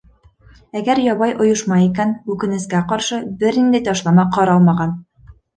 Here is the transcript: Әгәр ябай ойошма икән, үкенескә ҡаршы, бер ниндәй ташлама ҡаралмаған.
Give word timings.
Әгәр 0.79 1.01
ябай 1.07 1.35
ойошма 1.43 1.77
икән, 1.89 2.15
үкенескә 2.37 2.81
ҡаршы, 2.93 3.21
бер 3.45 3.61
ниндәй 3.63 3.85
ташлама 3.91 4.29
ҡаралмаған. 4.39 5.01